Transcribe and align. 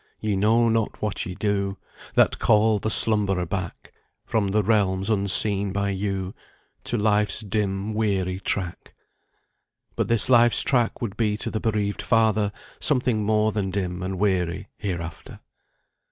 "Ye 0.19 0.35
know 0.35 0.67
not 0.67 0.99
what 0.99 1.27
ye 1.27 1.35
do, 1.35 1.77
That 2.15 2.39
call 2.39 2.79
the 2.79 2.89
slumberer 2.89 3.45
back 3.45 3.93
From 4.25 4.47
the 4.47 4.63
realms 4.63 5.11
unseen 5.11 5.71
by 5.71 5.91
you, 5.91 6.33
To 6.85 6.97
life's 6.97 7.41
dim, 7.41 7.93
weary 7.93 8.39
track." 8.39 8.95
But 9.95 10.07
this 10.07 10.27
life's 10.27 10.63
track 10.63 11.03
would 11.03 11.15
be 11.17 11.37
to 11.37 11.51
the 11.51 11.59
bereaved 11.59 12.01
father 12.01 12.51
something 12.79 13.23
more 13.23 13.51
than 13.51 13.69
dim 13.69 14.01
and 14.01 14.17
weary, 14.17 14.69
hereafter. 14.79 15.39